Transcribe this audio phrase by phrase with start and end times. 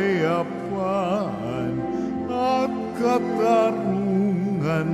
[0.00, 1.74] kapayapaan
[2.30, 4.88] at katarungan.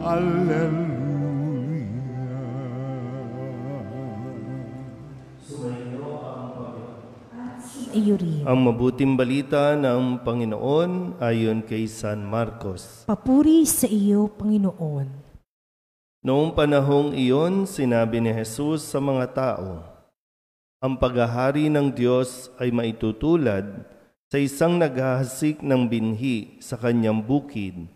[0.00, 0.85] Hallelujah.
[7.96, 8.44] Iyo rin.
[8.44, 13.08] Ang mabuting balita ng Panginoon ayon kay San Marcos.
[13.08, 15.24] Papuri sa iyo, Panginoon.
[16.20, 19.80] Noong panahong iyon, sinabi ni Jesus sa mga tao,
[20.84, 23.88] Ang paghahari ng Diyos ay maitutulad
[24.28, 27.88] sa isang naghahasik ng binhi sa kanyang bukid.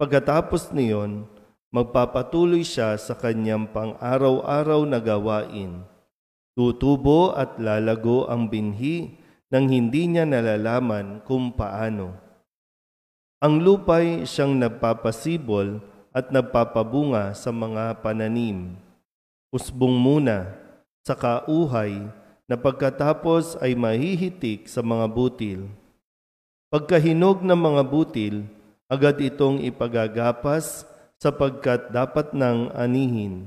[0.00, 1.28] Pagkatapos niyon,
[1.74, 5.84] magpapatuloy siya sa kanyang pang-araw-araw na gawain.
[6.58, 12.14] Tutubo at lalago ang binhi nang hindi niya nalalaman kung paano.
[13.40, 18.76] Ang lupay siyang nagpapasibol at nagpapabunga sa mga pananim.
[19.50, 20.54] Usbong muna,
[21.02, 22.06] saka uhay,
[22.50, 25.70] na pagkatapos ay mahihitik sa mga butil.
[26.70, 28.46] Pagkahinog ng mga butil,
[28.90, 30.82] agad itong ipagagapas
[31.22, 33.46] sapagkat dapat nang anihin.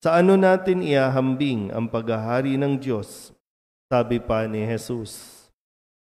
[0.00, 3.36] Sa ano natin iahambing ang paghahari ng Diyos?
[3.92, 5.44] Sabi pa ni Jesus.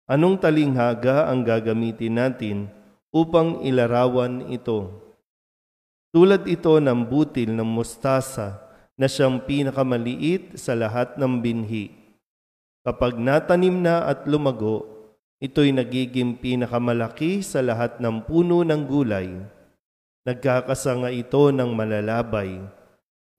[0.06, 2.70] Anong talinghaga ang gagamitin natin
[3.10, 4.94] upang ilarawan ito?
[6.14, 8.62] Tulad ito ng butil ng mustasa
[8.94, 11.90] na siyang pinakamaliit sa lahat ng binhi.
[12.86, 14.86] Kapag natanim na at lumago,
[15.42, 19.34] ito'y nagiging pinakamalaki sa lahat ng puno ng gulay.
[20.22, 22.78] Nagkakasanga ito ng malalabay.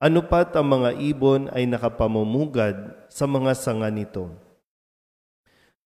[0.02, 4.34] Ano pat ang mga ibon ay nakapamumugad sa mga sanga nito.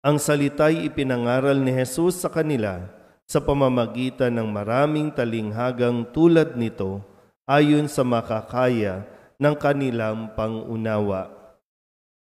[0.03, 2.83] Ang salita'y ipinangaral ni Jesus sa kanila
[3.23, 6.99] sa pamamagitan ng maraming talinghagang tulad nito
[7.47, 9.07] ayon sa makakaya
[9.39, 11.31] ng kanilang pangunawa.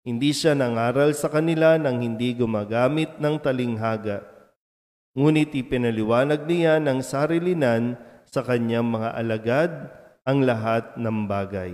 [0.04, 4.28] Hindi siya nangaral sa kanila nang hindi gumagamit ng talinghaga.
[5.16, 7.96] Ngunit ipinaliwanag niya ng sarilinan
[8.28, 9.72] sa kanyang mga alagad
[10.22, 11.74] ang lahat ng bagay.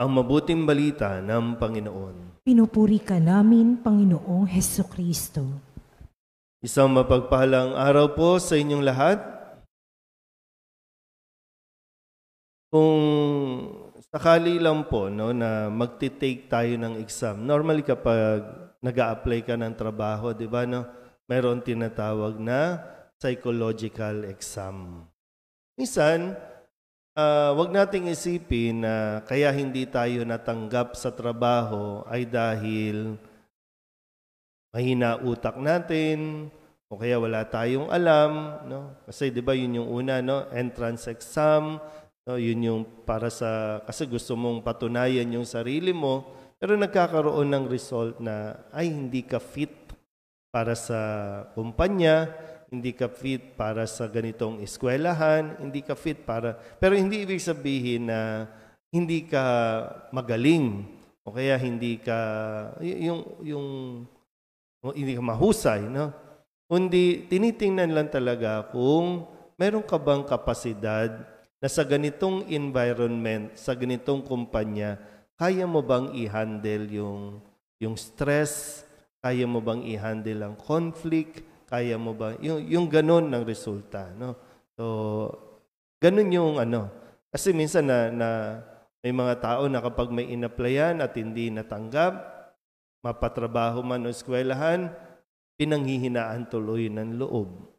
[0.00, 2.42] Ang mabuting balita ng Panginoon.
[2.42, 5.44] Pinupuri ka namin, Panginoong Heso Kristo.
[6.64, 9.20] Isang mapagpahalang araw po sa inyong lahat.
[12.72, 13.00] Kung
[14.10, 18.42] sakali lang po no, na magti-take tayo ng exam, normally kapag
[18.80, 20.88] nag apply ka ng trabaho, di ba, no,
[21.30, 22.82] mayroon tinatawag na
[23.20, 25.06] psychological exam.
[25.74, 26.38] Minsan,
[27.18, 33.18] uh, wag nating isipin na kaya hindi tayo natanggap sa trabaho ay dahil
[34.70, 36.46] mahina utak natin,
[36.86, 38.94] o kaya wala tayong alam, no?
[39.02, 40.46] Kasi 'di ba 'yun yung una, no?
[40.54, 41.82] Entrance exam,
[42.22, 42.38] no?
[42.38, 46.22] 'Yun yung para sa kasi gusto mong patunayan yung sarili mo,
[46.62, 49.74] pero nagkakaroon ng result na ay hindi ka fit
[50.54, 51.00] para sa
[51.58, 52.30] kumpanya,
[52.74, 58.10] hindi ka fit para sa ganitong eskwelahan, hindi ka fit para pero hindi ibig sabihin
[58.10, 58.50] na
[58.90, 59.44] hindi ka
[60.10, 60.86] magaling
[61.22, 62.18] o kaya hindi ka
[62.82, 63.68] yung yung
[64.92, 66.12] hindi ka mahusay, no?
[66.68, 69.24] Kundi tinitingnan lang talaga kung
[69.56, 75.00] meron ka bang kapasidad na sa ganitong environment, sa ganitong kumpanya,
[75.40, 77.22] kaya mo bang i-handle yung,
[77.80, 78.84] yung stress?
[79.24, 81.40] Kaya mo bang i-handle ang conflict?
[81.74, 82.38] Kaya mo ba?
[82.38, 84.14] Yung, yung ganun ng resulta.
[84.14, 84.38] No?
[84.78, 84.84] So,
[85.98, 86.86] ganun yung ano.
[87.34, 88.28] Kasi minsan na, na
[89.02, 92.14] may mga tao na kapag may inaplayan at hindi natanggap,
[93.02, 94.88] mapatrabaho man o eskwelahan,
[95.58, 97.74] pinanghihinaan tuloy ng loob.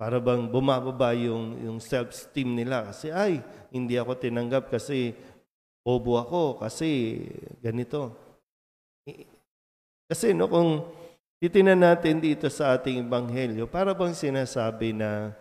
[0.00, 2.88] Para bang bumababa yung, yung self-esteem nila.
[2.88, 3.42] Kasi ay,
[3.74, 5.12] hindi ako tinanggap kasi
[5.84, 7.20] bobo ako, kasi
[7.60, 8.14] ganito.
[10.08, 10.86] Kasi no, kung
[11.40, 15.32] titinan natin dito sa ating ebanghelyo, para bang sinasabi na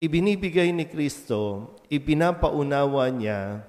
[0.00, 3.60] ibinibigay ni Kristo, ipinapaunawa niya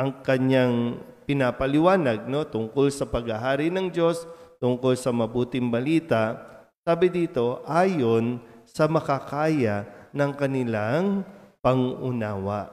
[0.00, 0.96] ang kanyang
[1.28, 4.24] pinapaliwanag no, tungkol sa paghahari ng Diyos,
[4.58, 6.40] tungkol sa mabuting balita,
[6.82, 11.22] sabi dito, ayon sa makakaya ng kanilang
[11.60, 12.72] pangunawa.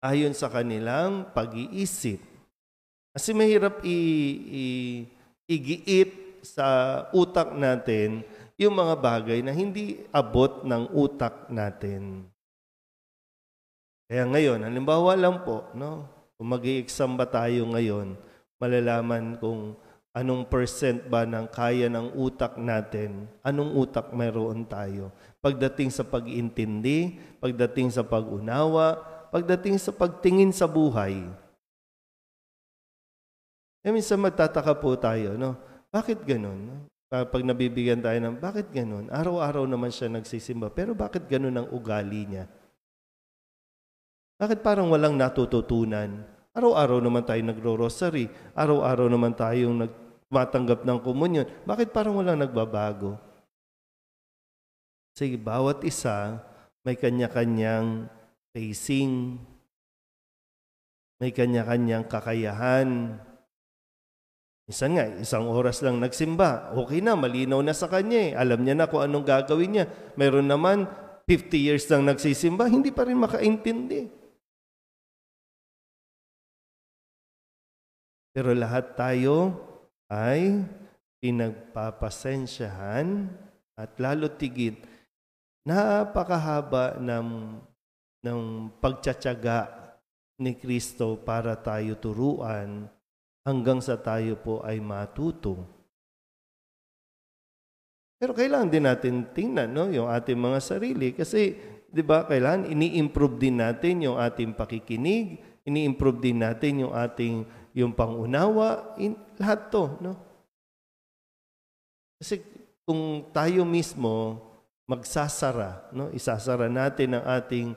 [0.00, 2.29] Ayon sa kanilang pag-iisip.
[3.10, 5.04] Kasi mahirap i- i-
[5.50, 6.66] igiit sa
[7.10, 8.22] utak natin
[8.60, 12.28] yung mga bagay na hindi abot ng utak natin.
[14.10, 16.06] Kaya ngayon, halimbawa lang po, no?
[16.34, 18.18] Kung mag exam ba tayo ngayon,
[18.58, 19.78] malalaman kung
[20.10, 25.14] anong percent ba ng kaya ng utak natin, anong utak mayroon tayo.
[25.38, 28.98] Pagdating sa pag-intindi, pagdating sa pag-unawa,
[29.30, 31.30] pagdating sa pagtingin sa buhay.
[33.80, 35.56] Eh, minsan magtataka po tayo, no?
[35.88, 36.84] Bakit ganun?
[37.10, 39.10] Pag nabibigyan tayo ng, bakit ganun?
[39.10, 42.46] Araw-araw naman siya nagsisimba, pero bakit ganun ang ugali niya?
[44.38, 46.22] Bakit parang walang natututunan?
[46.54, 48.30] Araw-araw naman tayo nagro-rosary.
[48.54, 51.46] Araw-araw naman tayong nagmatanggap ng komunyon.
[51.66, 53.18] Bakit parang walang nagbabago?
[55.18, 56.38] Sige, bawat isa
[56.86, 58.08] may kanya-kanyang
[58.54, 59.36] facing,
[61.20, 63.20] may kanya-kanyang kakayahan,
[64.70, 66.70] Minsan nga, isang oras lang nagsimba.
[66.78, 68.38] Okay na, malinaw na sa kanya eh.
[68.38, 69.90] Alam niya na kung anong gagawin niya.
[70.14, 70.86] Mayroon naman,
[71.26, 74.06] 50 years lang nagsisimba, hindi pa rin makaintindi.
[78.30, 79.58] Pero lahat tayo
[80.06, 80.62] ay
[81.18, 83.26] pinagpapasensyahan
[83.74, 84.86] at lalo tigit
[85.66, 87.58] napakahaba ng,
[88.22, 89.66] ng pagtsatsaga
[90.38, 92.99] ni Kristo para tayo turuan
[93.44, 95.64] hanggang sa tayo po ay matuto.
[98.20, 101.56] Pero kailangan din natin tingnan no, yung ating mga sarili kasi
[101.88, 107.96] 'di ba kailangan ini-improve din natin yung ating pakikinig, ini-improve din natin yung ating yung
[107.96, 110.14] pangunawa, in, lahat 'to, no?
[112.20, 112.44] Kasi
[112.84, 114.44] kung tayo mismo
[114.84, 117.68] magsasara, no, isasara natin ang ating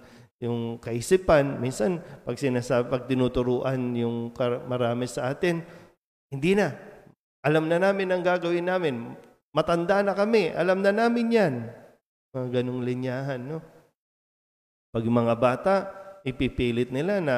[0.43, 4.35] yung kaisipan, minsan pag sinasabi, pag tinuturuan yung
[4.67, 5.63] marami sa atin,
[6.27, 6.75] hindi na.
[7.47, 9.15] Alam na namin ang gagawin namin.
[9.55, 10.51] Matanda na kami.
[10.51, 11.53] Alam na namin yan.
[12.35, 13.63] Mga ganong linyahan, no?
[14.91, 15.75] Pag mga bata,
[16.27, 17.35] ipipilit nila na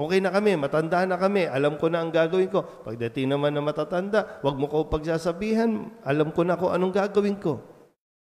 [0.00, 2.64] okay na kami, matanda na kami, alam ko na ang gagawin ko.
[2.82, 7.60] Pagdating naman na matatanda, wag mo ko pagsasabihan, alam ko na kung anong gagawin ko.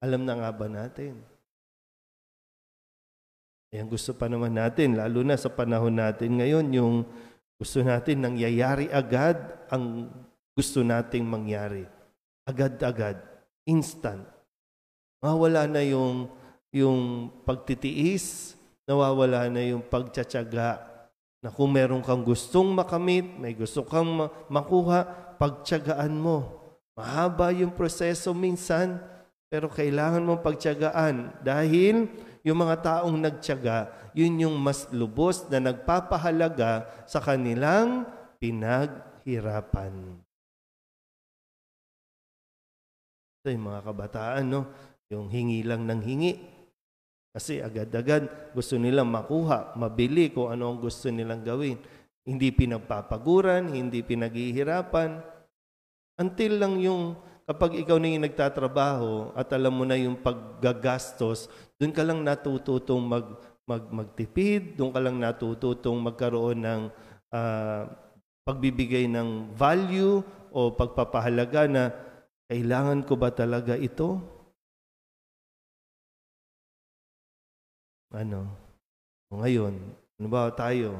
[0.01, 1.30] Alam na nga ba natin?
[3.71, 6.95] Yan gusto pa naman natin, lalo na sa panahon natin ngayon, yung
[7.55, 9.39] gusto natin nangyayari agad
[9.71, 10.11] ang
[10.51, 11.87] gusto nating mangyari.
[12.43, 13.15] Agad-agad,
[13.63, 14.27] instant.
[15.23, 16.27] Mawala na yung,
[16.75, 20.83] yung pagtitiis, nawawala na yung pagtsatsaga
[21.39, 25.07] na kung meron kang gustong makamit, may gusto kang makuha,
[25.39, 26.59] pagtsagaan mo.
[26.91, 28.99] Mahaba yung proseso minsan,
[29.47, 36.89] pero kailangan mong pagtsagaan dahil yung mga taong nagtyaga, yun yung mas lubos na nagpapahalaga
[37.05, 38.09] sa kanilang
[38.41, 40.17] pinaghirapan.
[43.41, 44.61] Ito yung mga kabataan, no?
[45.11, 46.33] yung hingi lang ng hingi.
[47.31, 51.79] Kasi agad-agad gusto nilang makuha, mabili kung ano ang gusto nilang gawin.
[52.23, 55.19] Hindi pinagpapaguran, hindi pinaghihirapan.
[56.19, 57.15] Until lang yung
[57.45, 61.49] kapag ikaw na yung nagtatrabaho at alam mo na yung paggagastos,
[61.81, 63.27] doon ka lang natututong mag,
[63.65, 66.81] mag, magtipid, doon ka lang natututong magkaroon ng
[67.33, 67.81] uh,
[68.45, 70.21] pagbibigay ng value
[70.51, 71.83] o pagpapahalaga na
[72.51, 74.19] kailangan ko ba talaga ito?
[78.11, 78.51] Ano?
[79.31, 79.73] Ngayon,
[80.19, 80.99] ano ba tayo?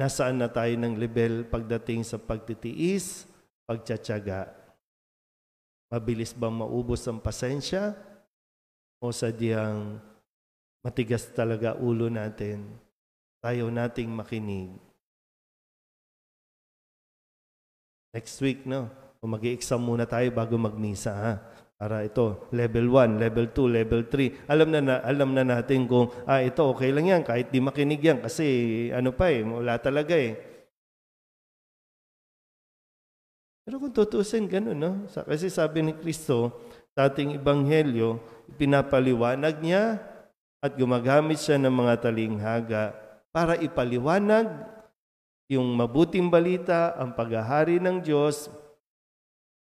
[0.00, 3.28] Nasaan na tayo ng level pagdating sa pagtitiis,
[3.68, 4.48] pagtsatsaga?
[5.92, 8.08] Mabilis bang maubos ang pasensya?
[8.98, 10.02] o sadyang
[10.82, 12.66] matigas talaga ulo natin,
[13.38, 14.74] tayo nating makinig.
[18.10, 18.90] Next week, no?
[19.22, 21.32] O mag exam muna tayo bago magmisa, ha?
[21.78, 24.50] Para ito, level 1, level 2, level 3.
[24.50, 28.02] Alam na, na alam na natin kung ah ito okay lang yan kahit di makinig
[28.02, 28.46] yan kasi
[28.90, 30.57] ano pa eh, wala talaga eh.
[33.68, 34.92] Pero kung tutusin ganun, no?
[35.12, 36.56] Kasi sabi ni Kristo
[36.96, 38.16] sa ating ebanghelyo,
[38.56, 40.00] pinapaliwanag niya
[40.64, 42.96] at gumagamit siya ng mga talinghaga
[43.28, 44.48] para ipaliwanag
[45.52, 48.48] yung mabuting balita, ang paghahari ng Diyos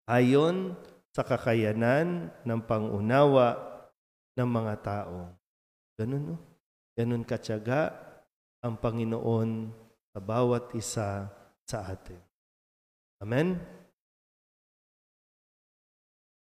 [0.09, 0.73] ayon
[1.13, 3.53] sa kakayanan ng pangunawa
[4.33, 5.29] ng mga tao.
[6.01, 6.37] Ganun, no?
[6.97, 7.93] Ganun katyaga
[8.65, 9.69] ang Panginoon
[10.09, 11.29] sa bawat isa
[11.69, 12.17] sa atin.
[13.21, 13.80] Amen?